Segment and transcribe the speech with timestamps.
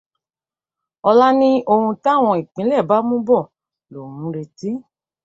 [1.09, 3.43] Ọlá ní ohun táwọn ìpínlẹ̀ bá mú bọ̀
[3.93, 4.69] lòun ń retí.